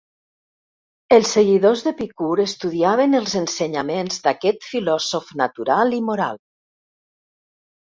[1.17, 6.45] Els seguidors d'Epicur estudiaven els ensenyaments d'aquest filòsof natural i moral.